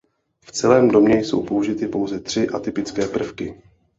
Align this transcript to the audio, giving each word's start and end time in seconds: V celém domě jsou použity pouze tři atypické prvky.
V 0.45 0.51
celém 0.51 0.87
domě 0.91 1.17
jsou 1.19 1.43
použity 1.45 1.87
pouze 1.87 2.19
tři 2.19 2.49
atypické 2.49 3.07
prvky. 3.07 3.61